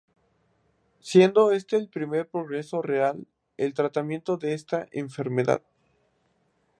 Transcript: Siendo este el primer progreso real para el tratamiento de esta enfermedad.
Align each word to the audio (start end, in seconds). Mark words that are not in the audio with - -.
Siendo 1.01 1.51
este 1.51 1.75
el 1.75 1.87
primer 1.87 2.27
progreso 2.27 2.81
real 2.81 3.13
para 3.17 3.27
el 3.67 3.75
tratamiento 3.75 4.37
de 4.37 4.55
esta 4.55 4.87
enfermedad. 4.91 5.61